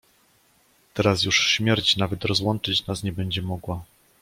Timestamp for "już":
1.23-1.47